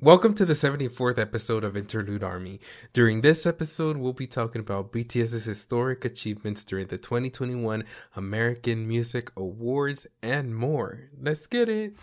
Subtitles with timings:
[0.00, 2.60] Welcome to the 74th episode of Interlude Army.
[2.92, 7.82] During this episode, we'll be talking about BTS's historic achievements during the 2021
[8.14, 11.10] American Music Awards and more.
[11.20, 11.94] Let's get it.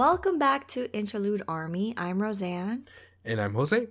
[0.00, 1.92] Welcome back to Interlude Army.
[1.94, 2.86] I'm Rosan.
[3.22, 3.88] And I'm Jose.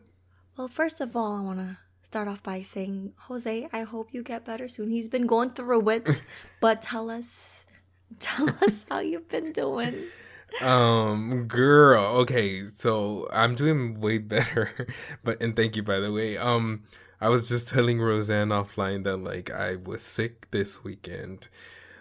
[0.58, 4.24] Well, first of all, I want to start off by saying, Jose, I hope you
[4.24, 4.90] get better soon.
[4.90, 6.10] He's been going through it,
[6.62, 7.68] but tell us,
[8.20, 9.94] tell us how you've been doing.
[10.62, 14.88] Um, girl, okay, so I'm doing way better,
[15.24, 16.40] but and thank you by the way.
[16.40, 16.86] Um,
[17.22, 21.50] I was just telling Rosan offline that like I was sick this weekend.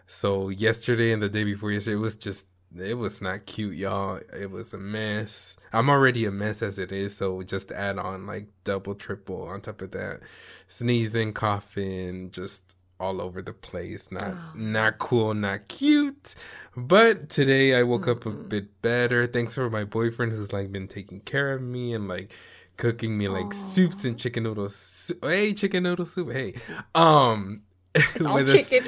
[0.06, 2.47] So yesterday and the day before yesterday it was just
[2.77, 4.21] it was not cute, y'all.
[4.39, 5.57] It was a mess.
[5.73, 9.61] I'm already a mess as it is, so just add on like double, triple on
[9.61, 10.21] top of that.
[10.69, 14.11] Sneezing, coughing, just all over the place.
[14.11, 14.53] Not oh.
[14.55, 16.34] not cool, not cute.
[16.77, 18.11] But today I woke mm-hmm.
[18.11, 19.27] up a bit better.
[19.27, 22.33] Thanks for my boyfriend who's like been taking care of me and like
[22.77, 25.11] cooking me like soups and chicken noodles.
[25.23, 26.33] Hey, chicken noodle soup.
[26.33, 26.55] Hey.
[26.95, 27.62] Um
[28.14, 28.84] it's all chicken.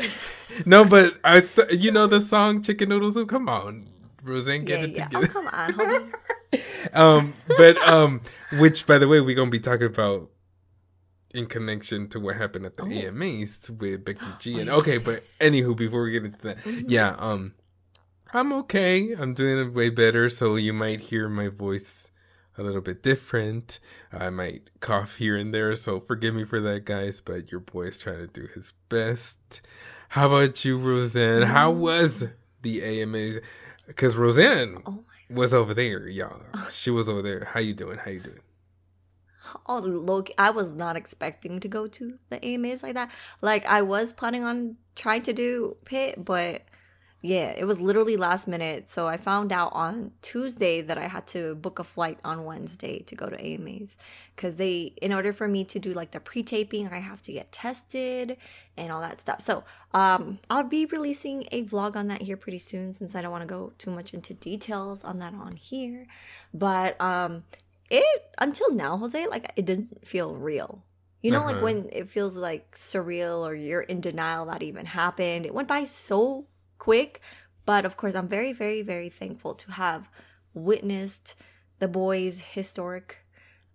[0.66, 3.88] no, but I, th- you know the song "Chicken Noodle Soup." Come on,
[4.24, 5.04] Rosan, get yeah, it yeah.
[5.04, 5.26] together.
[5.26, 6.94] Oh, come on, homie.
[6.94, 8.22] um, but um,
[8.58, 10.30] which by the way, we're gonna be talking about
[11.32, 13.08] in connection to what happened at the oh.
[13.08, 14.56] AMAs with Becky G.
[14.56, 16.86] Oh, and okay, but anywho, before we get into that, mm-hmm.
[16.88, 17.54] yeah, um,
[18.32, 19.12] I'm okay.
[19.12, 20.28] I'm doing way better.
[20.28, 22.09] So you might hear my voice
[22.58, 23.78] a little bit different.
[24.12, 27.20] I might cough here and there, so forgive me for that, guys.
[27.20, 29.62] But your boy's trying to do his best.
[30.10, 31.44] How about you, Rosan?
[31.44, 31.76] How mm.
[31.76, 32.24] was
[32.62, 33.38] the AMAs?
[33.86, 36.42] Because Rosan oh was over there, y'all.
[36.72, 37.44] She was over there.
[37.44, 37.98] How you doing?
[37.98, 38.40] How you doing?
[39.66, 43.10] Oh, look, I was not expecting to go to the AMAs like that.
[43.40, 46.62] Like, I was planning on trying to do pit, but
[47.22, 48.88] yeah, it was literally last minute.
[48.88, 53.00] So I found out on Tuesday that I had to book a flight on Wednesday
[53.00, 53.96] to go to AMAs
[54.34, 57.52] because they, in order for me to do like the pre-taping, I have to get
[57.52, 58.38] tested
[58.78, 59.42] and all that stuff.
[59.42, 63.32] So um, I'll be releasing a vlog on that here pretty soon since I don't
[63.32, 66.06] want to go too much into details on that on here.
[66.54, 67.44] But um,
[67.90, 70.84] it until now, Jose, like it didn't feel real.
[71.20, 71.52] You know, uh-huh.
[71.52, 75.44] like when it feels like surreal or you're in denial that even happened.
[75.44, 76.46] It went by so
[76.80, 77.20] quick.
[77.64, 80.10] But of course, I'm very, very, very thankful to have
[80.52, 81.36] witnessed
[81.78, 83.18] the boys' historic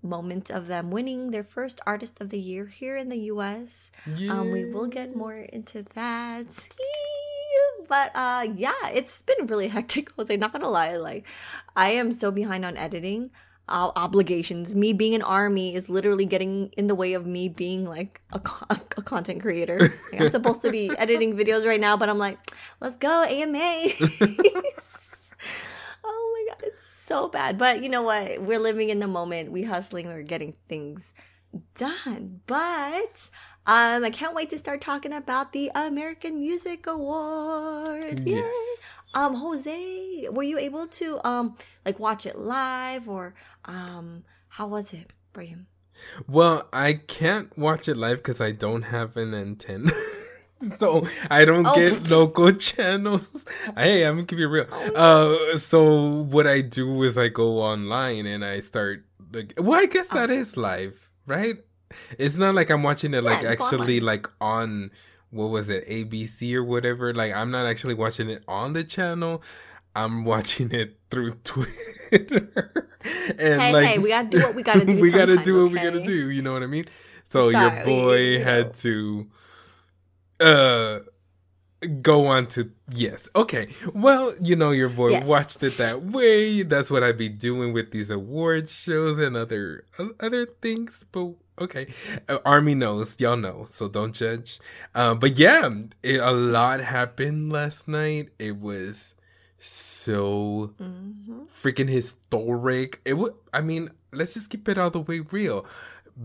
[0.01, 3.91] moment of them winning their first Artist of the Year here in the US.
[4.05, 4.33] Yeah.
[4.33, 6.47] Um, we will get more into that.
[7.87, 10.11] But uh, yeah, it's been really hectic.
[10.13, 11.25] Jose, not gonna lie, like
[11.75, 13.31] I am so behind on editing
[13.67, 14.75] uh, obligations.
[14.75, 18.41] Me being an army is literally getting in the way of me being like a,
[18.69, 19.79] a content creator.
[20.11, 22.37] Like, I'm supposed to be editing videos right now, but I'm like,
[22.79, 23.57] let's go AMA.
[26.03, 26.77] oh my god, it's
[27.07, 27.57] so bad.
[27.57, 28.41] But you know what?
[28.41, 29.51] We're living in the moment.
[29.51, 30.07] We hustling.
[30.07, 31.11] We're getting things
[31.75, 32.41] done.
[32.45, 33.29] But
[33.65, 38.23] um, I can't wait to start talking about the American Music Awards.
[38.25, 38.55] Yes.
[38.55, 39.04] Yay.
[39.15, 43.33] Um, Jose, were you able to um like watch it live or
[43.63, 45.65] um how was it for you?
[46.27, 49.91] Well, I can't watch it live because I don't have an antenna.
[50.79, 51.75] so I don't oh.
[51.75, 53.45] get local channels.
[53.77, 54.67] Hey, I'm gonna keep it real.
[54.71, 55.51] Oh.
[55.53, 59.53] Uh, so what I do is I go online and I start like.
[59.57, 60.33] Well, I guess that oh.
[60.33, 61.57] is live, right?
[62.17, 64.91] It's not like I'm watching it like yeah, actually like on
[65.31, 67.13] what was it ABC or whatever.
[67.13, 69.41] Like I'm not actually watching it on the channel.
[69.95, 71.71] I'm watching it through Twitter.
[73.39, 75.71] and Hey, like hey, we gotta do what we gotta do we gotta do what
[75.71, 76.29] we gotta do.
[76.29, 76.85] You know what I mean?
[77.29, 79.27] So Sorry, your boy you had to
[80.39, 80.99] uh
[82.01, 85.27] go on to yes okay well you know your boy Yes.
[85.27, 89.85] watched it that way that's what i'd be doing with these award shows and other
[90.19, 91.87] other things but okay.
[92.29, 93.19] Uh, army knows.
[93.19, 93.65] Y'all know.
[93.69, 94.59] So don't judge.
[94.93, 95.69] Uh, but yeah
[96.03, 98.29] it, a lot happened last night.
[98.39, 99.13] It was
[99.59, 101.43] so Mm-hmm.
[101.61, 103.01] freaking historic.
[103.05, 105.65] It would i mean let's just keep it all the way real.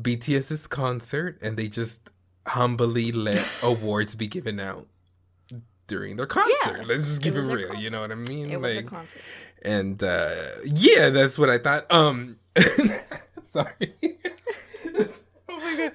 [0.02, 2.00] Bts's concert and they just
[2.46, 4.86] humbly let awards be given out
[5.86, 6.78] during their concert.
[6.78, 8.50] Yeah, let's just keep it it, real con- you know what i mean?
[8.50, 9.20] It was a concert.
[9.62, 10.30] and uh
[10.64, 11.90] yeah that's what i thought.
[11.90, 12.36] Um
[13.52, 13.94] sorry
[15.48, 15.92] oh my god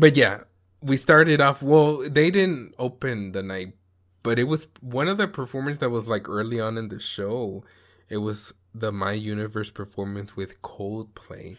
[0.00, 0.40] but yeah
[0.82, 3.74] we started off well they didn't open the night
[4.22, 7.62] but it was one of the performers that was like early on in the show
[8.08, 11.56] it was the my universe performance with coldplay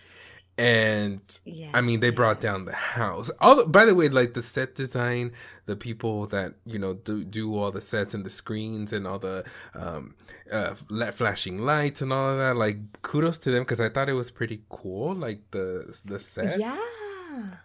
[0.58, 1.72] and Yeah.
[1.74, 3.32] I mean, they brought down the house.
[3.40, 5.32] All the, by the way, like the set design,
[5.66, 9.18] the people that you know do do all the sets and the screens and all
[9.18, 10.14] the um,
[10.52, 12.58] uh, flashing lights and all of that.
[12.58, 15.16] Like, kudos to them because I thought it was pretty cool.
[15.16, 16.60] Like the the set.
[16.60, 16.78] Yeah.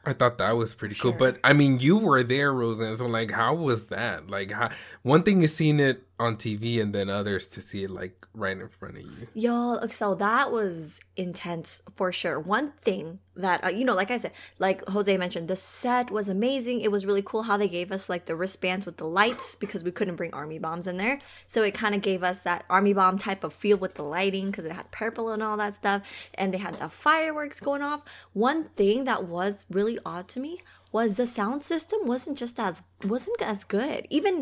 [0.05, 1.13] I thought that was pretty cool.
[1.13, 1.19] Sure.
[1.19, 2.97] But I mean, you were there, Rosan.
[2.97, 4.29] So like, how was that?
[4.31, 4.71] Like, how,
[5.03, 8.57] one thing is seeing it on TV, and then others to see it like right
[8.57, 9.29] in front of you.
[9.35, 12.41] Y'all, so that was intense for sure.
[12.41, 16.29] One thing that uh, you know, like I said, like Jose mentioned, the set was
[16.29, 16.81] amazing.
[16.81, 19.85] It was really cool how they gave us like the wristbands with the lights because
[19.85, 21.19] we couldn't bring army bombs in there.
[21.47, 24.47] So it kind of gave us that army bomb type of feel with the lighting
[24.47, 26.03] because it had purple and all that stuff,
[26.35, 28.03] and they had the fireworks going off.
[28.33, 30.63] One thing that was really odd to me
[30.97, 32.77] was the sound system wasn't just as
[33.15, 34.01] wasn't as good.
[34.19, 34.35] Even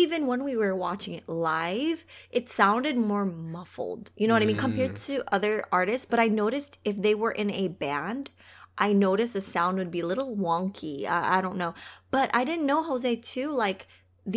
[0.00, 1.98] even when we were watching it live,
[2.38, 3.26] it sounded more
[3.56, 4.04] muffled.
[4.20, 7.34] You know what I mean compared to other artists, but I noticed if they were
[7.42, 8.24] in a band,
[8.86, 10.96] I noticed the sound would be a little wonky.
[11.16, 11.72] I, I don't know.
[12.16, 13.80] But I didn't know Jose too like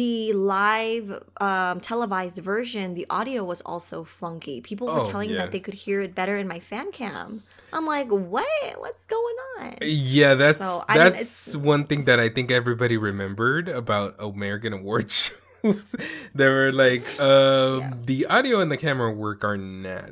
[0.02, 1.08] the live
[1.50, 4.58] um, televised version, the audio was also funky.
[4.70, 5.40] People were Oh, telling yeah.
[5.40, 7.44] that they could hear it better in my fan cam.
[7.74, 8.46] I'm like, what?
[8.78, 9.76] What's going on?
[9.82, 14.74] Yeah, that's So, I mean, that's one thing that I think everybody remembered about American
[14.74, 15.96] award shows.
[16.36, 20.12] they were like, um, the audio and the camera work are not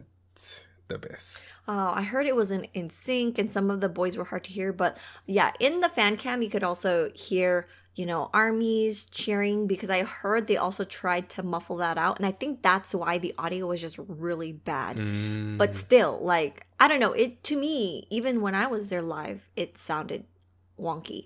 [0.88, 1.40] the best.
[1.68, 4.44] Oh, I heard it was in, in sync and some of the boys were hard
[4.46, 4.74] to hear.
[4.74, 4.98] But
[5.28, 10.04] yeah, in the fan cam, you could also hear, you know, armies cheering because I
[10.04, 12.18] heard they also tried to muffle that out.
[12.18, 14.98] And I think that's why the audio was just really bad.
[14.98, 15.58] Mm.
[15.58, 17.14] But still, like, I don't know.
[17.14, 20.26] It to me, even when I was there live, it sounded
[20.80, 21.26] wonky.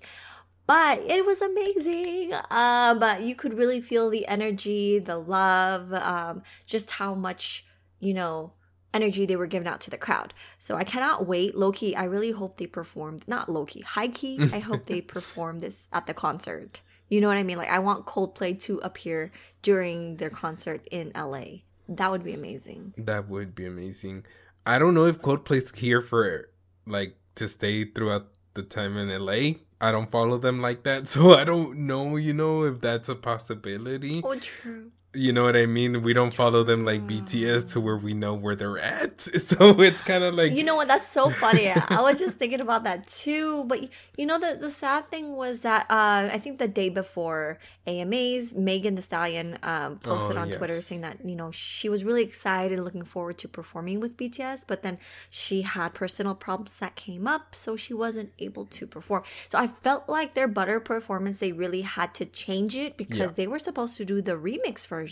[0.66, 2.32] But it was amazing.
[2.32, 7.66] Uh, but you could really feel the energy, the love, um, just how much,
[8.00, 8.52] you know,
[8.94, 10.32] energy they were giving out to the crowd.
[10.58, 11.54] So I cannot wait.
[11.54, 15.88] lowkey, I really hope they performed, not lowkey, high key, I hope they perform this
[15.92, 16.80] at the concert.
[17.08, 17.58] You know what I mean?
[17.58, 19.30] Like, I want Coldplay to appear
[19.62, 21.62] during their concert in LA.
[21.88, 22.94] That would be amazing.
[22.96, 24.24] That would be amazing.
[24.64, 26.48] I don't know if Coldplay's here for
[26.86, 29.58] like to stay throughout the time in LA.
[29.80, 33.14] I don't follow them like that, so I don't know, you know, if that's a
[33.14, 34.22] possibility.
[34.24, 34.92] Oh, true.
[35.14, 36.02] You know what I mean?
[36.02, 39.26] We don't follow them like BTS to where we know where they're at.
[39.44, 40.88] So it's kind of like You know what?
[40.88, 41.68] That's so funny.
[41.70, 43.64] I was just thinking about that too.
[43.64, 47.58] But you know, the the sad thing was that uh, I think the day before
[47.86, 52.02] AMAs, Megan Thee Stallion um, posted Oh, on Twitter saying that you know she was
[52.02, 54.98] really excited, and looking forward to performing with BTS, but then
[55.30, 59.22] she had personal problems that came up, so she wasn't able to perform.
[59.48, 63.26] So I felt like their Butter performance, they really had to change it because Yeah.
[63.36, 65.03] they were supposed to do the remix version.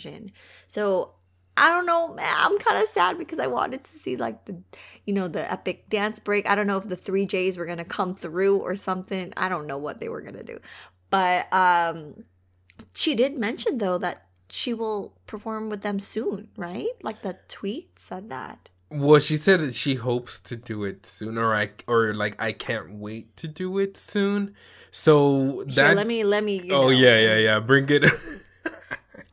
[0.67, 1.13] So
[1.55, 2.15] I don't know.
[2.19, 4.57] I'm kind of sad because I wanted to see like the,
[5.05, 6.47] you know, the epic dance break.
[6.47, 9.33] I don't know if the three J's were gonna come through or something.
[9.37, 10.59] I don't know what they were gonna do,
[11.09, 12.23] but um,
[12.93, 16.89] she did mention though that she will perform with them soon, right?
[17.01, 18.69] Like the tweet said that.
[18.89, 22.51] Well, she said that she hopes to do it soon, or I, or like I
[22.51, 24.53] can't wait to do it soon.
[24.91, 25.97] So Here, that.
[25.97, 26.61] let me let me.
[26.63, 26.89] you oh know.
[26.89, 27.59] yeah, yeah, yeah.
[27.59, 28.03] Bring it.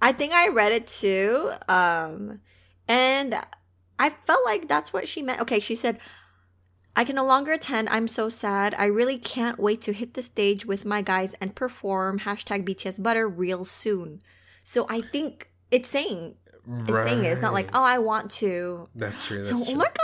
[0.02, 1.50] I think I read it too.
[1.68, 2.40] Um,
[2.88, 3.38] and
[3.98, 5.40] I felt like that's what she meant.
[5.42, 5.98] Okay, she said,
[6.96, 7.88] I can no longer attend.
[7.88, 8.74] I'm so sad.
[8.76, 13.02] I really can't wait to hit the stage with my guys and perform hashtag BTS
[13.02, 14.22] Butter real soon.
[14.64, 16.34] So I think it's saying,
[16.86, 17.28] it's saying it.
[17.28, 18.88] It's not like, oh, I want to.
[18.94, 19.36] That's true.
[19.38, 19.74] That's So, true.
[19.74, 19.94] oh my God.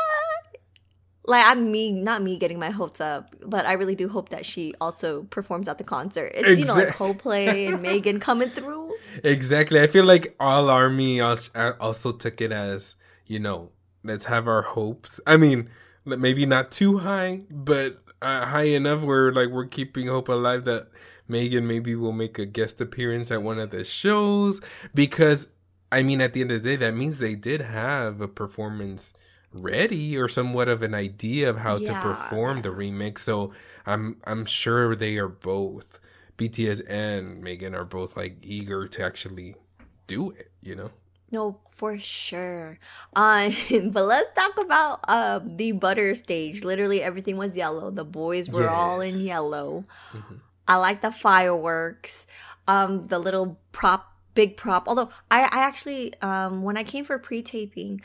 [1.29, 4.47] Like, I'm me, not me getting my hopes up, but I really do hope that
[4.47, 6.31] she also performs at the concert.
[6.35, 8.86] It's, you know, like Coldplay and Megan coming through.
[9.25, 9.81] Exactly.
[9.81, 12.97] I feel like all army also took it as
[13.27, 13.71] you know,
[14.05, 15.21] let's have our hopes.
[15.27, 15.69] I mean,
[16.05, 20.89] maybe not too high, but uh, high enough where like we're keeping hope alive that
[21.29, 24.61] Megan maybe will make a guest appearance at one of the shows
[24.95, 25.49] because
[25.93, 29.13] I mean, at the end of the day, that means they did have a performance
[29.53, 31.95] ready or somewhat of an idea of how Yeah.
[31.95, 33.21] to perform the remix.
[33.21, 33.53] So
[33.87, 36.01] I'm I'm sure they are both
[36.39, 39.57] BTS and Megan are both like eager to actually
[40.07, 40.51] do it.
[40.63, 40.91] You know.
[41.31, 42.79] No, for sure.
[43.15, 43.51] Uh,
[43.91, 46.63] but let's talk about uh, the butter stage.
[46.63, 47.91] Literally, everything was yellow.
[47.91, 49.23] The boys were all in Yes.
[49.25, 49.85] yellow.
[50.69, 52.27] I like the fireworks.
[52.69, 54.89] Um, the little prop, big prop.
[54.89, 58.01] Although I, I actually, um, when I came for pre-taping,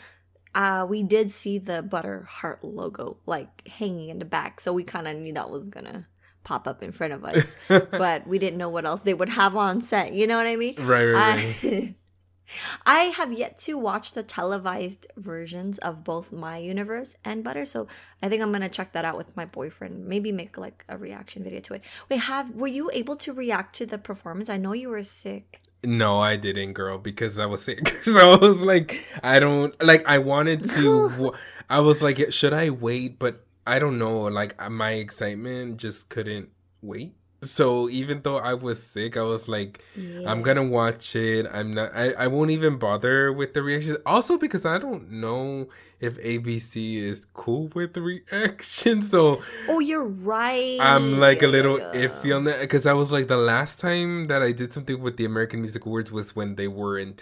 [0.53, 4.83] uh, we did see the butter heart logo like hanging in the back, so we
[4.83, 6.07] kind of knew that was gonna
[6.43, 7.55] pop up in front of us.
[7.67, 10.13] but we didn't know what else they would have on set.
[10.13, 10.75] You know what I mean?
[10.77, 11.55] Right, right, right.
[11.63, 11.95] I,
[12.85, 17.87] I have yet to watch the televised versions of both My Universe and Butter, so
[18.21, 20.05] I think I'm gonna check that out with my boyfriend.
[20.05, 21.83] Maybe make like a reaction video to it.
[22.09, 24.49] Wait, have were you able to react to the performance?
[24.49, 25.59] I know you were sick.
[25.83, 27.87] No, I didn't, girl, because I was sick.
[28.03, 30.03] so I was like, I don't like.
[30.05, 31.33] I wanted to.
[31.69, 33.17] I was like, should I wait?
[33.17, 34.21] But I don't know.
[34.23, 36.49] Like uh, my excitement just couldn't
[36.81, 37.13] wait.
[37.43, 39.83] So even though I was sick, I was like,
[40.27, 41.47] I'm gonna watch it.
[41.51, 41.91] I'm not.
[41.95, 43.97] I, I won't even bother with the reactions.
[44.05, 45.67] Also because I don't know
[45.99, 49.09] if ABC is cool with the reactions.
[49.11, 50.77] So Oh, you're right.
[50.79, 51.91] I'm like a little Yeah.
[51.93, 55.17] iffy on that because I was like the last time that I did something with
[55.17, 57.13] the American Music Awards was when they were in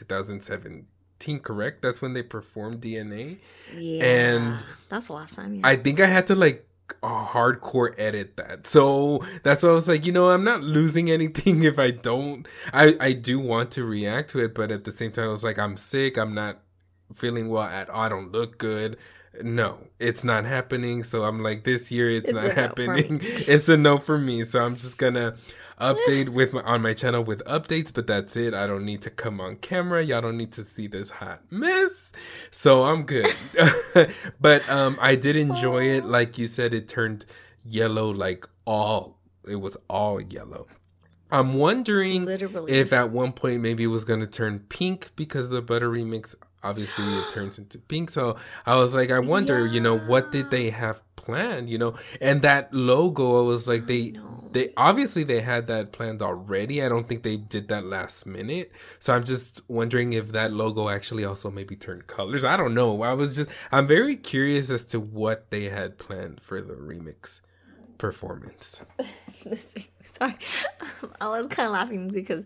[1.20, 1.82] 2017, correct?
[1.82, 3.38] That's when they performed DNA.
[3.76, 5.56] Yeah, and that's the last time.
[5.56, 5.62] Yeah.
[5.64, 6.66] I think I had to like
[7.04, 8.66] uh, hardcore edit that.
[8.66, 12.48] So that's why I was like, you know, I'm not losing anything if I don't.
[12.74, 15.44] I I do want to react to it, but at the same time, I was
[15.44, 16.18] like, I'm sick.
[16.18, 16.60] I'm not
[17.14, 18.02] feeling well at all.
[18.02, 18.98] I don't look good.
[19.44, 21.04] No, it's not happening.
[21.04, 23.20] So I'm like, this year it's, It's not happening.
[23.24, 24.44] it's a no for me.
[24.44, 25.36] So I'm just gonna
[25.80, 28.54] update with my on my channel with updates, but that's it.
[28.54, 30.04] I don't need to come on camera.
[30.04, 32.12] Y'all don't need to see this hot mess.
[32.52, 33.34] So I'm good.
[34.42, 36.06] but um I did enjoy it.
[36.06, 37.26] Like you said, it turned
[37.66, 39.18] yellow like all
[39.48, 40.68] it was all yellow.
[41.32, 42.72] I'm wondering Literally.
[42.72, 47.06] if at one point maybe it was gonna turn pink because the butter remix obviously
[47.18, 48.10] it turns into pink.
[48.10, 51.96] So I was like, I wonder, you know, what did they have planned, you know?
[52.20, 54.14] And that logo, I was like, they
[54.52, 56.84] they obviously they had that planned already.
[56.84, 58.72] I don't think they did that last minute.
[59.00, 62.44] So I'm just wondering if that logo actually also maybe turned colors.
[62.44, 63.04] I don't know.
[63.04, 67.42] I was just I'm very curious as to what they had planned for the remix
[67.98, 68.82] performance.
[70.04, 70.36] Sorry,
[70.82, 72.44] um, I was kind of laughing because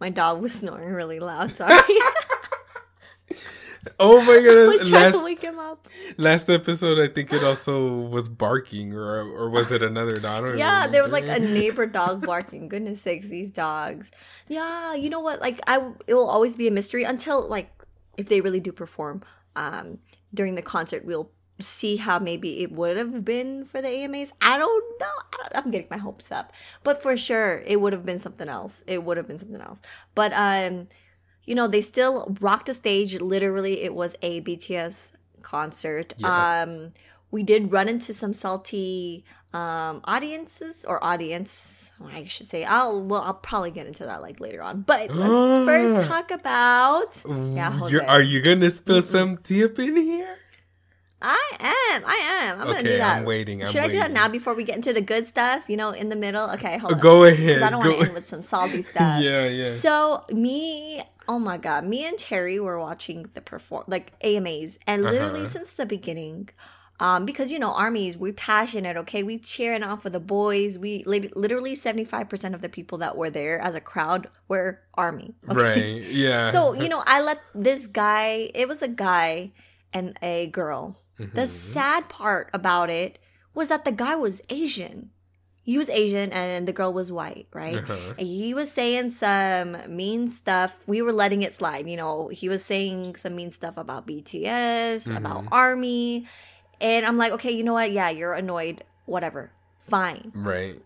[0.00, 1.56] my dog was snoring really loud.
[1.56, 1.78] Sorry,
[3.98, 4.88] Oh my goodness!
[4.88, 5.88] to Last wake him up.
[6.16, 10.58] last episode, I think it also was barking, or or was it another dog?
[10.58, 12.68] Yeah, there was like a neighbor dog barking.
[12.68, 14.10] Goodness sakes, these dogs.
[14.48, 15.40] Yeah, you know what?
[15.40, 17.70] Like I, it will always be a mystery until like
[18.16, 19.22] if they really do perform
[19.54, 19.98] um
[20.34, 24.32] during the concert, we'll see how maybe it would have been for the AMAs.
[24.42, 25.06] I don't know.
[25.06, 26.52] I don't, I'm getting my hopes up,
[26.82, 28.84] but for sure it would have been something else.
[28.86, 29.80] It would have been something else.
[30.14, 30.88] But um,
[31.46, 33.20] you know, they still rocked the stage.
[33.20, 35.12] Literally, it was a BTS
[35.42, 36.12] concert.
[36.18, 36.62] Yeah.
[36.62, 36.92] Um,
[37.30, 43.22] we did run into some salty um audiences or audience i should say i'll well
[43.22, 47.22] i'll probably get into that like later on but let's first talk about
[47.54, 47.72] yeah
[48.06, 50.36] are you gonna spill some tea up in here?
[51.22, 54.10] i am i am i'm gonna do that I'm waiting, I'm should i do that
[54.10, 56.94] now before we get into the good stuff you know in the middle okay hold
[56.94, 57.62] on Go ahead.
[57.62, 59.64] i don't want to end with some salty stuff yeah, yeah.
[59.66, 65.02] So me, oh my god, me and Terry were watching the perform like AMAs, and
[65.02, 65.50] literally Uh-huh.
[65.50, 66.48] since the beginning,
[67.00, 68.96] um, because you know armies, we're passionate.
[68.96, 70.78] Okay, we cheering on for the boys.
[70.78, 74.28] We lit- literally seventy five percent of the people that were there as a crowd
[74.48, 75.34] were army.
[75.48, 75.62] Okay?
[75.62, 76.02] Right.
[76.10, 76.50] Yeah.
[76.50, 78.50] So you know, I let this guy.
[78.54, 79.52] It was a guy
[79.92, 81.00] and a girl.
[81.18, 81.34] Mm-hmm.
[81.34, 83.18] The sad part about it
[83.54, 85.10] was that the guy was Asian.
[85.66, 87.76] He was Asian and the girl was white, right?
[87.78, 88.14] Uh-huh.
[88.18, 90.76] He was saying some mean stuff.
[90.86, 91.88] We were letting it slide.
[91.88, 95.48] You know, he was saying some mean stuff about BTS, about Mm-hmm.
[95.52, 96.26] Army.
[96.80, 97.90] And I'm like, okay, you know what?
[97.90, 98.84] Yeah, you're annoyed.
[99.06, 99.50] Whatever.
[99.90, 100.30] Fine.
[100.34, 100.80] right.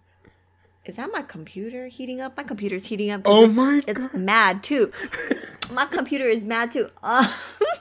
[0.87, 2.37] Is that my computer heating up?
[2.38, 3.20] My computer's heating up.
[3.26, 4.90] Oh it's, my It's mad too.
[5.72, 6.88] my computer is mad too.
[7.02, 7.30] Uh,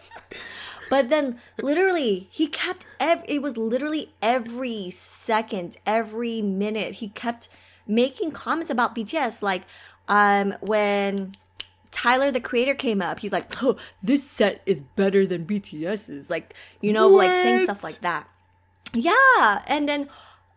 [0.89, 2.86] but then, literally, he kept.
[3.00, 7.50] Ev- it was literally every second, every minute, he kept
[7.88, 9.41] making comments about BTS.
[9.41, 9.63] Like,
[10.08, 11.34] um, when
[11.91, 13.19] Tyler the creator came up.
[13.19, 17.84] He's like, "Oh, this set is better than BTS's." Like, you know, like saying stuff
[17.84, 18.27] like that.
[18.93, 20.10] Yeah, and then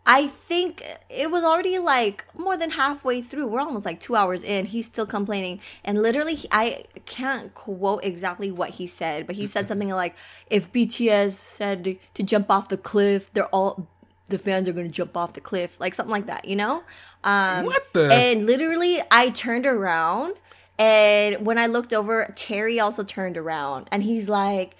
[0.04, 3.47] I think it was already like more than halfway through.
[3.47, 4.66] We're almost like two hours in.
[4.66, 9.47] He's still complaining, and literally, he- I can't quote exactly what he said, but he
[9.47, 10.16] said something like,
[10.50, 13.87] "If BTS said to jump off the cliff, they're all."
[14.26, 16.82] The fans are gonna jump off the cliff, like something like that, you know.
[17.23, 20.35] Um, What the- And literally, I turned around,
[20.78, 24.75] and when I looked over, Terry also turned around, and he's like,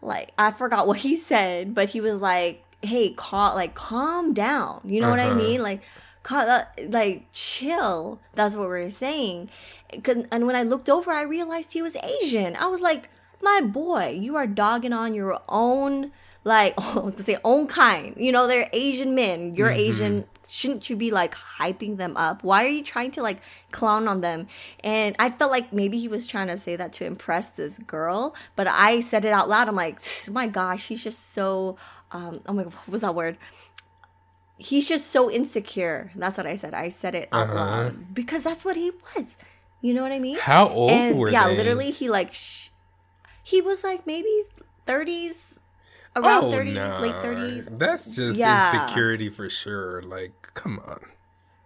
[0.00, 4.80] like I forgot what he said, but he was like, "Hey, call like calm down."
[4.84, 5.34] You know what I Uh-huh.
[5.36, 5.62] mean?
[5.62, 5.82] Like,
[6.24, 8.20] cal- like chill.
[8.34, 9.50] That's what we're saying.
[10.02, 12.56] 'Cause- and when I looked over, I realized he was Asian.
[12.56, 13.08] I was like,
[13.42, 16.12] "My boy, you are dogging on your own."
[16.44, 19.54] Like I was gonna say own kind, you know they're Asian men.
[19.56, 20.24] You're Asian.
[20.50, 22.42] Shouldn't you be like hyping them up?
[22.42, 23.40] Why are you trying to like
[23.70, 24.46] clown on them?
[24.82, 28.34] And I felt like maybe he was trying to say that to impress this girl,
[28.56, 29.68] but I said it out loud.
[29.68, 30.00] I'm like,
[30.30, 31.76] my gosh, he's just so.
[32.10, 33.36] Um, oh my god, what was that word?
[34.56, 36.10] He's just so insecure.
[36.16, 36.74] That's what I said.
[36.74, 37.54] I said it out Uh-huh.
[37.54, 39.36] loud because that's what he was.
[39.80, 40.38] You know what I mean?
[40.38, 41.56] How old and were yeah, they?
[41.56, 42.70] literally, he like sh-
[43.44, 44.42] he was like maybe
[44.86, 45.60] thirties,
[46.22, 46.98] around Oh, thirties, nah.
[47.00, 47.68] late thirties.
[47.70, 48.72] That's just Yeah.
[48.72, 50.02] insecurity for sure.
[50.02, 51.00] Like, come on.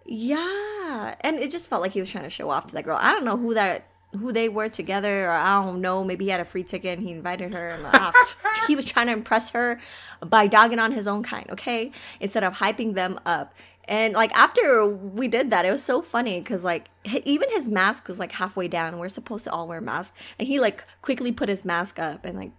[0.05, 2.99] Yeah, and it just felt like he was trying to show off to that girl.
[3.01, 6.05] I don't know who that who they were together, or I don't know.
[6.05, 8.13] Maybe he had a free ticket and he invited her, and ah,
[8.67, 9.81] he was trying to impress her
[10.21, 11.49] by dogging on his own kind.
[11.51, 13.55] Okay, instead of hyping them up.
[13.89, 16.91] And like after we did that, it was so funny because like
[17.25, 18.99] even his mask was like halfway down.
[18.99, 22.37] We're supposed to all wear masks, and he like quickly put his mask up and
[22.39, 22.53] like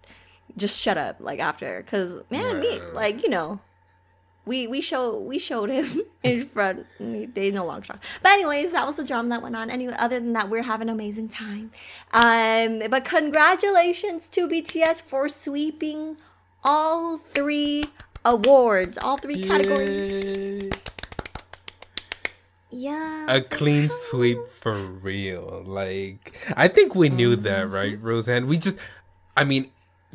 [0.57, 2.91] just shut up like after because man, me Wow.
[2.93, 3.59] like you know
[4.45, 6.85] we we show we showed him in front.
[6.99, 8.03] They no longer talk.
[8.21, 9.69] But anyways, that was the drama that went on.
[9.69, 11.71] Anyway, other than that, we're having an amazing time.
[12.11, 16.17] Um, but congratulations to BTS for sweeping
[16.63, 17.85] all three
[18.25, 20.71] awards, all three categories.
[22.75, 25.61] Yeah, A clean sweep for real.
[25.65, 27.73] Like, I think we knew that, Mm-hmm.
[27.73, 28.47] right, Rosan?
[28.47, 28.77] We just,
[29.37, 29.69] I mean,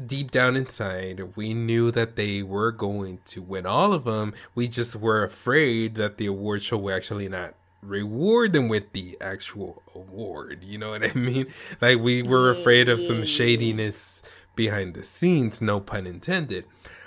[0.06, 4.34] deep down inside, we knew that they were going to win all of them.
[4.54, 9.16] We just were afraid that the award show would actually not reward them with the
[9.20, 10.64] actual award.
[10.64, 11.46] You know what I mean?
[11.80, 14.22] Like, we were afraid of some shadiness
[14.54, 16.64] behind the scenes, no pun intended.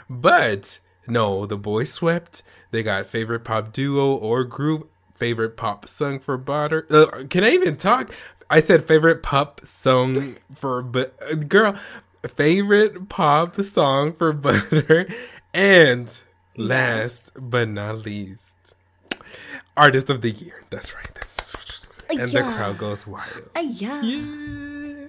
[0.10, 2.44] But no, the boys swept.
[2.72, 6.86] They got favorite pop duo or group, favorite pop song for butter.
[6.90, 8.14] Uh, can I even talk?
[8.50, 11.76] I said favorite pop song for but uh, girl,
[12.30, 15.08] favorite pop song for butter,
[15.54, 16.22] and
[16.58, 18.56] last but not least,
[19.78, 20.64] artist of the year.
[20.70, 21.10] That's right.
[21.14, 23.50] That's, and the crowd goes wild.
[23.56, 24.02] Uh, yeah.
[24.02, 25.08] Yeah.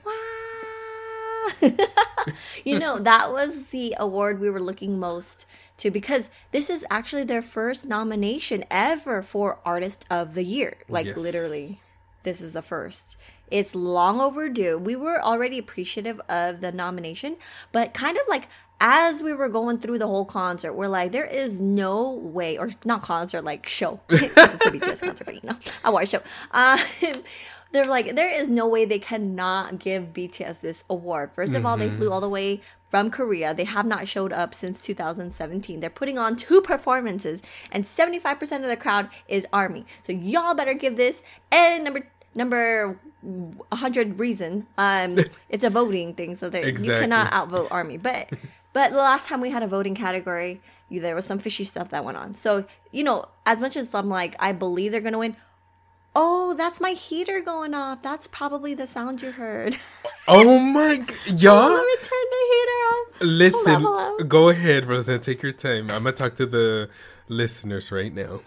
[2.64, 5.46] you know, that was the award we were looking most
[5.78, 10.78] to because this is actually their first nomination ever for Artist of the Year.
[10.88, 11.16] Like, Yes.
[11.18, 11.80] literally,
[12.22, 13.16] this is the first.
[13.52, 14.78] It's long overdue.
[14.78, 17.36] We were already appreciative of the nomination,
[17.70, 18.48] but kind of like
[18.80, 22.70] as we were going through the whole concert, we're like, there is no way, or
[22.84, 24.00] not concert, like show.
[24.08, 26.22] it's a BTS concert, but you know, I watch show.
[26.50, 26.80] Um,
[27.72, 31.30] they're like, there is no way they cannot give BTS this award.
[31.36, 32.60] 1st of all, they flew all the way
[32.90, 33.54] from Korea.
[33.54, 35.78] They have not showed up since 2017.
[35.78, 39.86] They're putting on two performances, and 75% of the crowd is Army.
[40.02, 41.22] So y'all better give this.
[41.52, 45.16] And number number 100 reason um
[45.48, 48.28] it's a voting thing so that you cannot outvote army but
[48.72, 52.04] but the last time we had a voting category there was some fishy stuff that
[52.04, 55.34] went on so you know as much as i'm like i believe they're gonna win
[56.14, 59.76] oh that's my heater going off that's probably the sound you heard
[60.28, 61.68] Oh my, g- let y'all.
[61.70, 64.18] me turn the heater off Listen, Hello, hello.
[64.18, 65.20] go ahead, Rosan.
[65.20, 65.90] Take your time.
[65.90, 66.88] I'm gonna talk to the
[67.28, 68.40] listeners right now.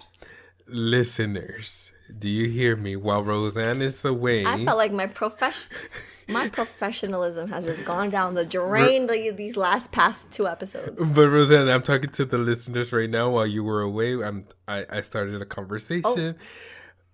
[0.68, 2.96] Listeners, do you hear me?
[2.96, 5.72] While Rosan is away, i felt like my profession
[6.28, 11.28] my professionalism has just gone down the drain the, these last past two episodes but
[11.28, 13.30] Rosan, I'm talking to the listeners right now.
[13.30, 16.04] While you were away, I'm I, I started a conversation.
[16.06, 16.34] Oh.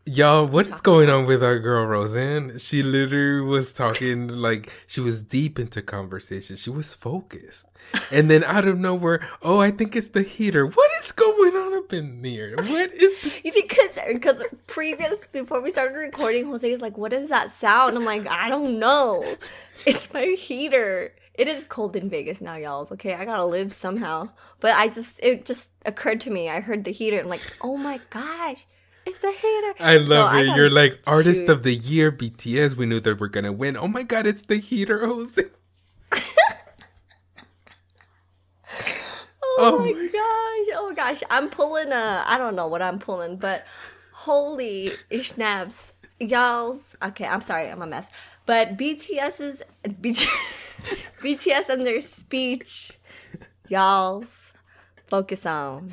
[0.08, 2.60] Y'all, what is going on with our girl Rosan?
[2.60, 6.56] She literally was talking like she was deep into conversation.
[6.56, 7.68] She was focused.
[8.12, 10.66] And then out of nowhere, oh, I think it's the heater.
[10.66, 12.56] What is going on up in there?
[12.56, 17.30] What is the because because previous before we started recording, Jose is like, "What is
[17.30, 19.24] that sound?" I'm like, "I don't know.
[19.86, 22.88] It's my heater." It is cold in Vegas now, y'all.
[22.92, 24.30] Okay, I gotta live somehow.
[24.60, 26.50] But I just it just occurred to me.
[26.50, 27.20] I heard the heater.
[27.20, 28.66] I'm like, "Oh my gosh,
[29.06, 29.74] It's the hater.
[29.80, 30.46] I So love it.
[30.46, 32.76] gotta You're like artist of the year, BTS.
[32.76, 33.76] We knew that we're gonna win.
[33.78, 35.44] Oh my god, it's the heater, Jose.
[39.44, 40.76] Oh, Oh my my- gosh.
[40.80, 41.24] Oh gosh.
[41.30, 43.66] I'm pulling a I don't know what I'm pulling, but
[44.14, 45.94] holy snaps.
[46.20, 48.10] Y'all's okay, I'm sorry, I'm a mess.
[48.46, 49.64] But BTS's
[50.00, 50.26] BT,
[51.22, 52.92] BTS and their speech,
[53.68, 54.54] y'all's
[55.08, 55.90] focus on.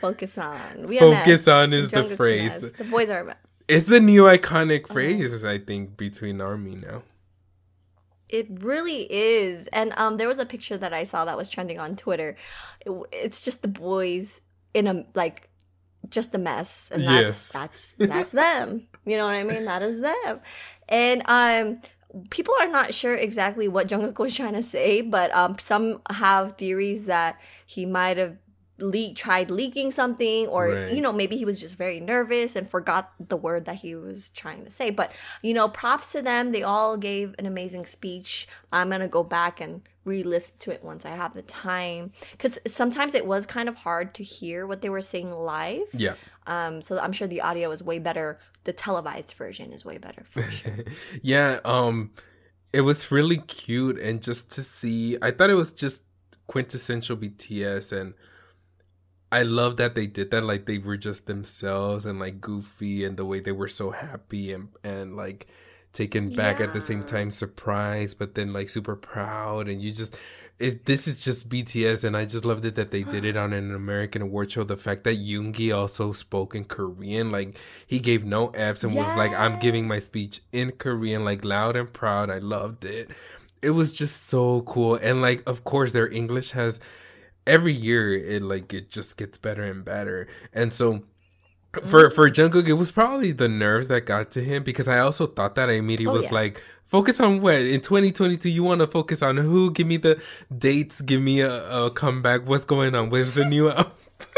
[0.00, 0.86] Focus on.
[0.86, 1.48] We Focus mess.
[1.48, 2.62] on is the Jungkook's phrase.
[2.62, 2.72] mess.
[2.72, 3.36] The boys are a mess.
[3.68, 4.94] It's the new iconic Uh-huh.
[4.94, 7.02] phrase, I think, between Army now.
[8.28, 9.68] It really is.
[9.68, 12.36] And um there was a picture that I saw that was trending on Twitter.
[12.84, 14.40] It, it's just the boys
[14.74, 15.48] in a like
[16.10, 16.88] just a mess.
[16.92, 17.52] And that's Yes.
[17.52, 18.86] that's that's them.
[19.06, 19.64] You know what I mean?
[19.64, 20.40] That is them.
[20.88, 21.80] And um
[22.30, 26.56] people are not sure exactly what Jungkook was trying to say, but um some have
[26.58, 28.36] theories that he might have
[28.78, 30.92] leak tried leaking something or Right.
[30.92, 34.28] you know maybe he was just very nervous and forgot the word that he was
[34.30, 34.90] trying to say.
[34.90, 35.12] But
[35.42, 36.52] you know props to them.
[36.52, 38.46] They all gave an amazing speech.
[38.72, 42.12] I'm gonna go back and re-listen to it once i have the time.
[42.32, 45.88] Because sometimes it was kind of hard to hear what they were saying live.
[45.92, 46.14] Yeah.
[46.46, 48.38] um so i'm sure the audio is way better.
[48.64, 50.84] The televised version is way better for sure.
[51.22, 52.12] Yeah, um
[52.72, 56.04] it was really cute and just to see I thought it was just
[56.46, 58.14] quintessential BTS and
[59.30, 63.16] I love that they did that like they were just themselves and like goofy and
[63.16, 65.46] the way they were so happy and and like
[65.92, 70.16] taken back at the same time surprised but then like super proud and you just
[70.58, 73.52] it, this is just BTS and I just loved it that they did it on
[73.52, 74.64] an American award show.
[74.64, 79.14] The fact that Yoongi also spoke in Korean like he gave no F's and was
[79.16, 82.30] like I'm giving my speech in Korean like loud and proud.
[82.30, 83.10] I loved it.
[83.62, 86.80] It was just so cool and like of course their English has
[87.48, 91.02] every year it like it just gets better and better and so
[91.86, 95.26] for for Jungkook, it was probably the nerves that got to him because I also
[95.26, 96.34] thought that I immediately Oh, was yeah.
[96.34, 99.70] like, focus on what in 2022 you want to focus on who?
[99.70, 100.20] Give me the
[100.56, 101.02] dates.
[101.02, 102.48] Give me a, a comeback.
[102.48, 103.10] What's going on?
[103.10, 103.92] Where's the new album?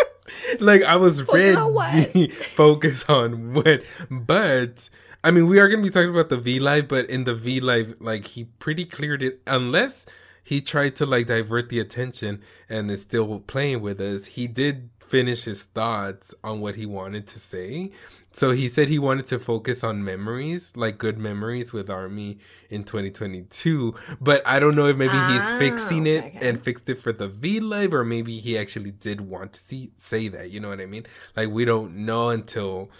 [0.61, 2.27] like I was ready.
[2.57, 3.83] focus on what?
[4.11, 4.91] But
[5.23, 7.61] I mean, we are gonna be talking about the V Live, but in the V
[7.61, 10.05] Live, like he pretty cleared it, unless
[10.45, 14.27] he tried to like divert the attention and is still playing with us.
[14.27, 17.91] He did finish his thoughts on what he wanted to say.
[18.33, 22.85] So he said he wanted to focus on memories, like good memories with Army in
[22.85, 23.93] 2022.
[24.21, 26.49] But I don't know if maybe he's Ah, fixing it okay, okay.
[26.49, 29.91] and fixed it for the V Live, or maybe he actually did want to see,
[29.97, 30.51] say that.
[30.51, 31.07] You know what I mean?
[31.37, 32.91] Like we don't know until.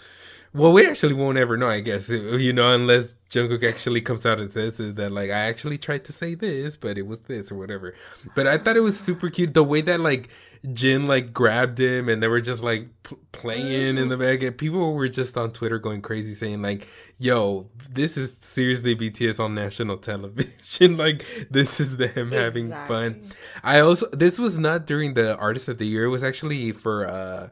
[0.53, 4.41] Well, we actually won't ever know, I guess, you know, unless Jungkook actually comes out
[4.41, 7.55] and says that, like, I actually tried to say this, but it was this or
[7.55, 7.95] whatever.
[8.35, 10.27] But I thought it was super cute the way that, like,
[10.73, 14.43] Jin, like, grabbed him and they were just, like, p- playing in the back.
[14.43, 16.85] And people were just on Twitter going crazy saying, like,
[17.17, 20.97] yo, this is seriously BTS on national television.
[20.97, 23.21] like, this is them having fun.
[23.63, 27.07] I also, this was not during the Artist of the Year, it was actually for,
[27.07, 27.47] uh,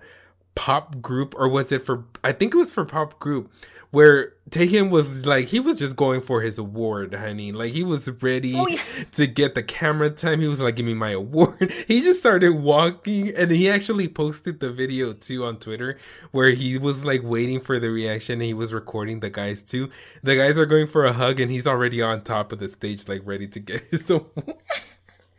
[0.60, 3.50] pop group or was it for I think it was for pop group
[3.92, 7.52] where Taehyung was like he was just going for his award, honey.
[7.54, 8.82] Like he was ready Oh, yeah.
[9.14, 10.42] to get the camera time.
[10.42, 14.60] He was like, "Give me my award." He just started walking, and he actually posted
[14.60, 15.98] the video too on Twitter
[16.32, 18.34] where he was like waiting for the reaction.
[18.34, 19.90] and He was recording the guys too.
[20.24, 23.08] The guys are going for a hug, and he's already on top of the stage,
[23.08, 24.30] like ready to get his award.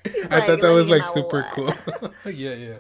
[0.07, 2.11] I like, thought that was like super what." cool.
[2.33, 2.79] yeah, yeah.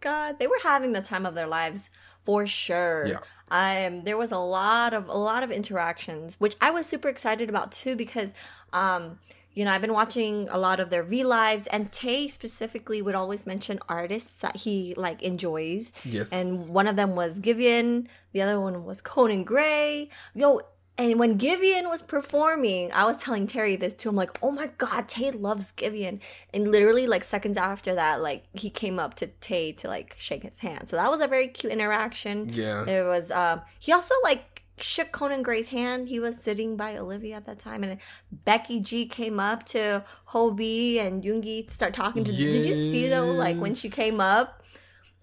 [0.00, 1.90] God, they were having the time of their lives
[2.24, 3.06] for sure.
[3.06, 3.18] Yeah.
[3.50, 7.48] Um, there was a lot of a lot of interactions, which I was super excited
[7.48, 8.34] about too, because
[8.72, 9.18] um,
[9.54, 13.16] you know, I've been watching a lot of their V lives, and Tay specifically would
[13.16, 15.92] always mention artists that he like enjoys.
[16.04, 16.30] Yes.
[16.32, 20.10] And one of them was Giveon, the other one was Conan Gray.
[20.34, 20.60] Yo,
[20.98, 24.08] and when Giveon was performing, I was telling Terry this too.
[24.08, 26.18] I'm like, oh my god, Tay loves Giveon.
[26.52, 30.42] And literally, like seconds after that, like he came up to Tay to like shake
[30.42, 30.88] his hand.
[30.88, 32.50] So that was a very cute interaction.
[32.52, 32.82] Yeah.
[32.82, 36.08] There was um he also like shook Conan Gray's hand.
[36.08, 38.00] He was sitting by Olivia at that time, and
[38.32, 42.32] Becky G came up to Hobi and Yoongi to start talking to.
[42.32, 44.57] Did you see though, like when she came up?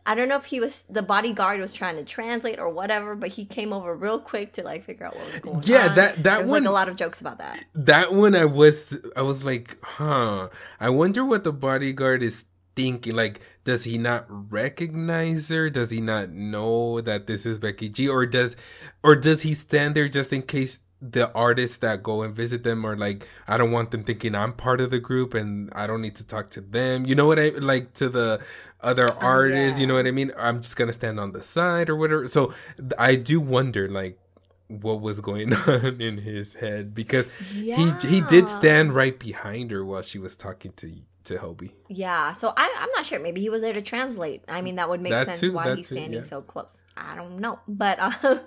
[0.08, 3.30] I don't know if he was the bodyguard was trying to translate or whatever, but
[3.30, 5.88] he came over real quick to like figure out what was going Yeah, on.
[5.90, 7.64] Yeah, that- that was, one- like a lot of jokes about that.
[7.74, 10.50] that one I was I was like, huh.
[10.80, 13.16] I wonder what the bodyguard is thinking.
[13.16, 15.70] Like, does he not recognize her?
[15.70, 18.08] Does he not know that this is Becky G?
[18.10, 18.56] Or does
[19.04, 22.84] or does he stand there just in case the artists that go and visit them
[22.86, 26.02] are like I don't want them thinking I'm part of the group and I don't
[26.02, 27.06] need to talk to them.
[27.06, 28.42] You know what I like to the
[28.86, 30.32] other oh, artists, you know what I mean?
[30.38, 32.28] I'm just going to stand on the side or whatever.
[32.28, 32.54] So
[32.98, 34.20] I do wonder like
[34.68, 39.84] what was going on in his head because he he did stand right behind her
[39.84, 40.94] while she was talking to
[41.26, 41.72] to Hobi.
[41.88, 43.20] Yeah, so I, I'm not sure.
[43.20, 44.44] Maybe he was there to translate.
[44.48, 46.26] I mean, that would make That sense too, why he's too, standing yeah.
[46.26, 46.84] so close.
[46.98, 48.12] I don't know, but uh,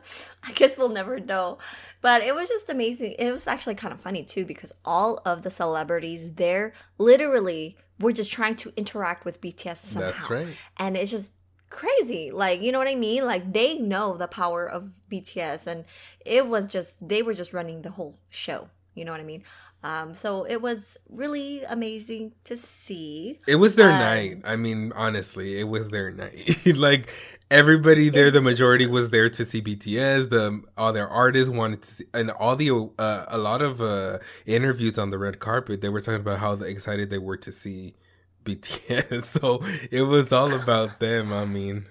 [0.42, 1.58] I guess we'll never know.
[2.00, 3.16] But it was just amazing.
[3.18, 8.12] It was actually kind of funny too because all of the celebrities there literally were
[8.12, 10.10] just trying to interact with BTS somehow.
[10.12, 10.48] That's right.
[10.78, 11.30] and it's just
[11.70, 15.84] crazy like you know what i mean like they know the power of bts and
[16.24, 19.42] it was just they were just running the whole show you know what i mean
[19.84, 24.38] um so it was really amazing to see It was their Um, night.
[24.44, 26.60] I mean, honestly, it was their night.
[26.76, 27.08] like
[27.50, 30.30] everybody there, the majority was there to see BTS.
[30.30, 34.18] The all their artists wanted to see, and all the uh, a lot of uh,
[34.46, 35.80] interviews on the red carpet.
[35.80, 37.94] They were talking about how excited they were to see
[38.44, 39.24] BTS.
[39.38, 39.60] so
[39.92, 41.32] it was all about them.
[41.32, 41.86] I mean,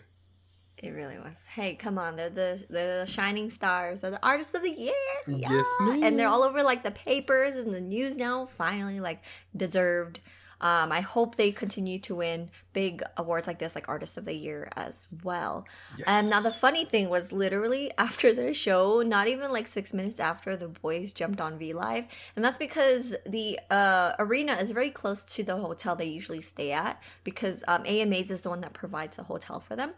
[0.78, 1.36] it really was.
[1.54, 2.16] Hey come on.
[2.16, 4.00] They're the they're the shining stars.
[4.00, 4.94] They're the artists of the year.
[5.28, 5.50] Yeah.
[5.52, 5.66] Yes,
[6.04, 9.22] and they're all over like the papers and the news now finally like
[9.56, 10.20] deserved
[10.60, 14.34] um, I hope they continue to win big awards like this, like Artist of the
[14.34, 15.66] Year as well.
[16.06, 20.20] And now the funny thing was literally after the show, not even like six minutes
[20.20, 24.90] after, the boys jumped on V Live, and that's because the uh, arena is very
[24.90, 28.74] close to the hotel they usually stay at because um, AMAs is the one that
[28.74, 29.92] provides the hotel for them.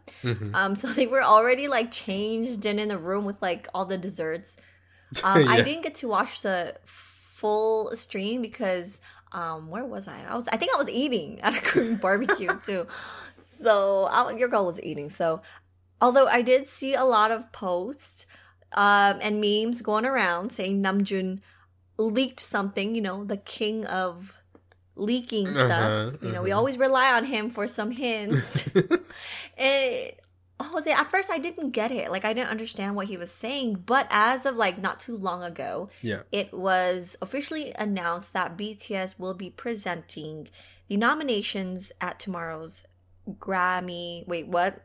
[0.54, 3.98] Um, so they were already like changed and in the room with like all the
[3.98, 4.58] desserts.
[5.24, 6.76] Um, I didn't get to watch the
[7.40, 10.24] full stream because um, where was I?
[10.28, 12.88] I was I think I was eating at a Korean barbecue too.
[13.62, 15.10] So I, your girl was eating.
[15.10, 15.42] So
[16.02, 18.26] although I did see a lot of posts
[18.74, 21.40] um, and memes going around saying Namjoon
[21.98, 24.34] leaked something, you know, the king of
[24.96, 25.72] leaking stuff.
[25.72, 26.60] Uh-huh, you know, we uh-huh.
[26.60, 28.68] always rely on him for some hints.
[29.58, 30.19] it
[30.62, 32.12] Oh, Jose, at first I didn't get it.
[32.12, 35.42] Like I didn't understand what he was saying, but as of like not too long
[35.42, 36.24] ago, yeah.
[36.32, 40.50] it was officially announced that BTS will be presenting
[40.90, 42.84] the nominations at tomorrow's
[43.40, 44.28] Grammy.
[44.28, 44.82] Wait, what?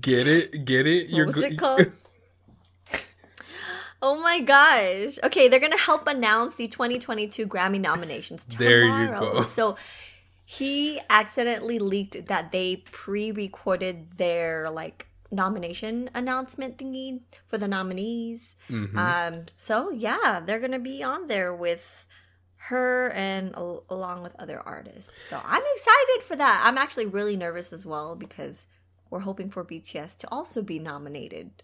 [0.00, 0.64] Get it?
[0.64, 1.10] Get it?
[1.12, 1.92] What was go- it called?
[4.02, 5.18] oh my gosh.
[5.22, 8.70] Okay, they're going to help announce the 2022 Grammy nominations tomorrow.
[8.70, 9.44] There you go.
[9.44, 9.76] So
[10.50, 18.56] he accidentally leaked that they pre-recorded their like nomination announcement thingy for the nominees.
[18.70, 18.96] Mhm.
[18.96, 22.06] Um so yeah, they're to be on there with
[22.70, 25.12] her and al- along with other artists.
[25.28, 26.62] So I'm excited for that.
[26.64, 28.66] I'm actually really nervous as well because
[29.10, 31.62] we're hoping for BTS to also be nominated.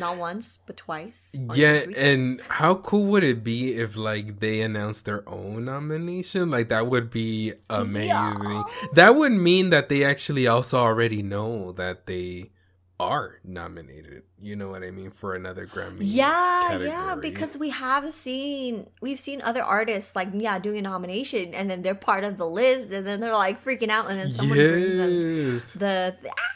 [0.00, 1.36] Not once, but twice.
[1.54, 6.50] Yeah, and how cool would it be if like they announced their own nomination?
[6.50, 8.08] Like that would be amazing.
[8.08, 8.62] Yeah.
[8.94, 12.50] That would mean that they actually also already know that they
[12.98, 14.22] are nominated.
[14.40, 15.98] You know what I mean for another Grammy.
[16.00, 21.52] Yeah, yeah, because we have seen we've seen other artists like yeah doing a nomination
[21.54, 24.30] and then they're part of the list and then they're like freaking out and then
[24.30, 26.55] someone brings them the, the- ah!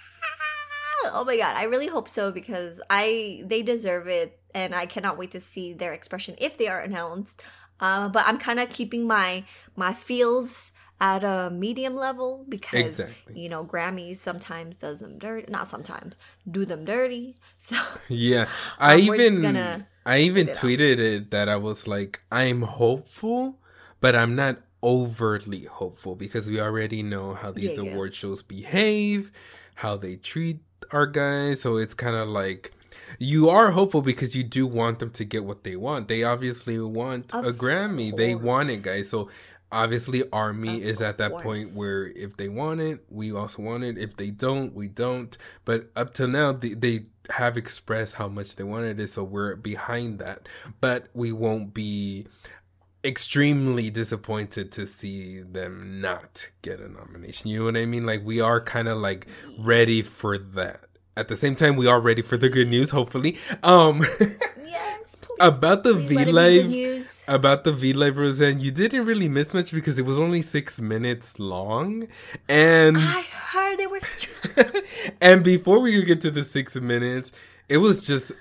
[1.06, 5.18] Oh my god i really hope so because i they deserve it and i cannot
[5.18, 7.42] wait to see their expression if they are announced
[7.80, 9.44] uh, but i'm kind of keeping my
[9.76, 13.40] my feels at a medium level because Exactly.
[13.40, 16.16] you know grammys sometimes does them dirty not sometimes
[16.50, 17.76] do them dirty so
[18.08, 18.46] yeah.
[18.78, 20.56] I Um, even I even it out.
[20.56, 23.58] tweeted it that I was like, I'm hopeful,
[24.00, 27.90] but I'm not overtly hopeful because we already know how these Yeah, yeah.
[27.92, 29.30] award shows behave,
[29.76, 30.60] how they treat
[30.92, 31.60] our guys.
[31.60, 32.72] So it's kind of like
[33.18, 36.08] you are hopeful because you do want them to get what they want.
[36.08, 38.16] They obviously want a Of Grammy.
[38.16, 39.08] They want it, guys.
[39.08, 39.28] So
[39.72, 43.84] obviously Army Of is at that point where if they want it, we also want
[43.84, 43.98] it.
[43.98, 45.36] If they don't, we don't.
[45.64, 47.00] But up till now, they, they
[47.30, 50.48] have expressed how much they wanted it, so we're behind that.
[50.80, 52.26] But we won't be
[53.04, 57.50] extremely disappointed to see them not get a nomination.
[57.50, 58.04] You know what I mean?
[58.04, 59.26] Like we are kind of like
[59.58, 60.80] ready for that.
[61.16, 62.90] At the same time, we are ready for the good news.
[62.90, 63.98] Hopefully, um,
[64.64, 68.60] yes please, about the V let it be good Live about the V Live Rosan,
[68.60, 72.06] you didn't really miss much because it was only six minutes long,
[72.48, 74.62] and i heard they were str-
[75.20, 77.32] and before we could get to the six minutes,
[77.68, 78.32] it was just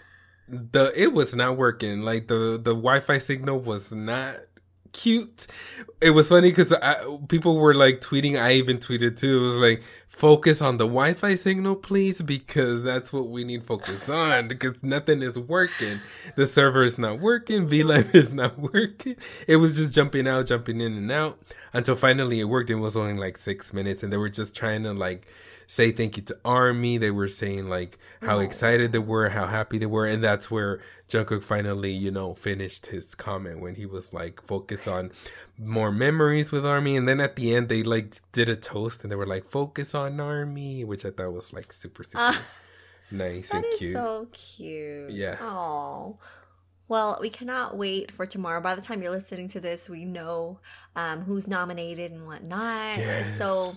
[0.50, 2.02] the it was not working.
[2.02, 4.38] Like the the Wi Fi signal was not
[4.94, 5.48] cute.
[6.02, 6.74] It was funny because
[7.28, 8.42] people were like tweeting.
[8.42, 9.38] I even tweeted too.
[9.38, 9.84] It was like
[10.20, 14.50] focus on the Wi-Fi signal, please, because that's what we need focus on.
[14.50, 16.00] Because nothing is working.
[16.36, 17.70] The server is not working.
[17.70, 19.16] VLAN is not working.
[19.48, 21.40] It was just jumping out, jumping in and out
[21.74, 22.70] until finally it worked.
[22.70, 25.28] It was only like six minutes, and they were just trying to like
[25.68, 26.98] say thank you to Army.
[26.98, 28.42] They were saying like how oh.
[28.42, 32.88] excited they were, how happy they were, and that's where Jungkook finally, you know, finished
[32.88, 35.12] his comment when he was like focus on
[35.58, 39.12] more memories with Army, and then at the end they like did a toast and
[39.12, 42.36] they were like focus on Army, which I thought was like super super uh,
[43.12, 43.96] nice and cute.
[43.96, 45.12] So cute.
[45.12, 45.38] Yeah.
[45.42, 46.18] Oh.
[46.88, 48.62] Well, we cannot wait for tomorrow.
[48.62, 50.60] By the time you're listening to this, we know
[50.96, 52.98] um, who's nominated and whatnot.
[52.98, 53.38] Yes.
[53.38, 53.74] So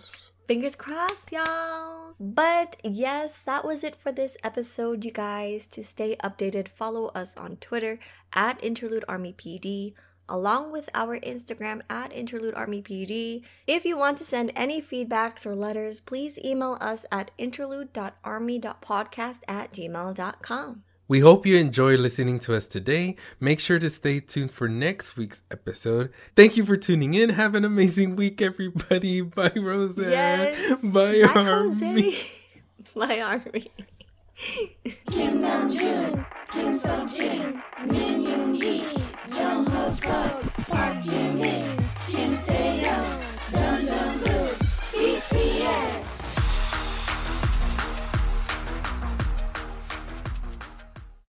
[0.48, 1.91] Fingers crossed, y'all.
[2.20, 5.66] But yes, that was it for this episode, you guys.
[5.68, 7.98] To stay updated, follow us on Twitter
[8.32, 9.94] at Interlude Army PD,
[10.28, 13.42] along with our Instagram at Interlude Army PD.
[13.66, 19.72] If you want to send any feedbacks or letters, please email us at interlude.army.podcast at
[19.72, 20.82] gmail.com.
[21.12, 23.16] We hope you enjoy listening to us today.
[23.38, 26.10] Make sure to stay tuned for next week's episode.
[26.34, 27.28] Thank you for tuning in.
[27.28, 29.20] Have an amazing week, everybody.
[29.20, 30.10] Bye, Rosan.
[30.10, 30.80] Yes.
[30.82, 32.16] Bye, Bye Army.
[32.96, 33.70] Bye, Army.
[35.10, 38.56] Kim Namjoon, Kim Seokjin, Min Yoon
[39.36, 43.22] Jung Hoseok, Park Ji Min, Kim Taehyung,
[43.52, 43.81] Jung